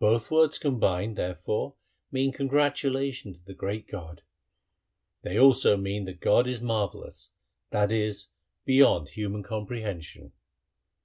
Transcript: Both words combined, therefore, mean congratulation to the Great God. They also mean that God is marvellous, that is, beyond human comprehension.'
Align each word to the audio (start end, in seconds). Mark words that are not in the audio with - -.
Both 0.00 0.32
words 0.32 0.58
combined, 0.58 1.14
therefore, 1.14 1.76
mean 2.10 2.32
congratulation 2.32 3.34
to 3.34 3.40
the 3.44 3.54
Great 3.54 3.86
God. 3.86 4.22
They 5.22 5.38
also 5.38 5.76
mean 5.76 6.06
that 6.06 6.18
God 6.18 6.48
is 6.48 6.60
marvellous, 6.60 7.30
that 7.70 7.92
is, 7.92 8.30
beyond 8.64 9.10
human 9.10 9.44
comprehension.' 9.44 10.32